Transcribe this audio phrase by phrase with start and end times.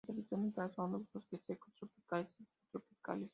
[0.03, 3.29] Su hábitat natural son los bosques, secos, tropicales y subtropicales.